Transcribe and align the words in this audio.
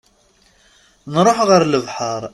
Nruḥ 1.13 1.37
ɣer 1.49 1.61
lebḥer. 1.65 2.23